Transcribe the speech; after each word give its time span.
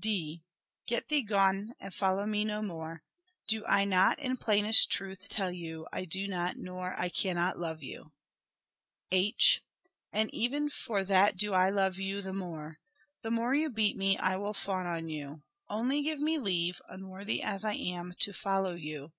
D." 0.00 0.44
Get 0.86 1.08
thee 1.08 1.22
gone 1.22 1.72
and 1.80 1.92
follow 1.92 2.24
me 2.24 2.44
no 2.44 2.62
more. 2.62 3.02
Do 3.48 3.66
I 3.66 3.84
not 3.84 4.20
in 4.20 4.36
plainest 4.36 4.92
truth 4.92 5.28
tell 5.28 5.50
you 5.50 5.88
I 5.92 6.04
do 6.04 6.28
not 6.28 6.56
nor 6.56 6.94
I 6.96 7.08
cannot 7.08 7.58
love 7.58 7.82
you." 7.82 8.12
H." 9.10 9.60
And 10.12 10.32
even 10.32 10.70
for 10.70 11.02
that 11.02 11.36
do 11.36 11.52
I 11.52 11.70
love 11.70 11.98
you 11.98 12.22
the 12.22 12.32
more. 12.32 12.78
The 13.24 13.32
more 13.32 13.56
you 13.56 13.70
beat 13.70 13.96
me, 13.96 14.16
I 14.18 14.36
will 14.36 14.54
fawn 14.54 14.86
on 14.86 15.08
you: 15.08 15.42
only 15.68 16.00
give 16.02 16.20
me 16.20 16.38
leave, 16.38 16.80
unworthy 16.88 17.42
as 17.42 17.64
I 17.64 17.72
am 17.74 18.14
to 18.20 18.32
follow 18.32 18.76
you. 18.76 19.10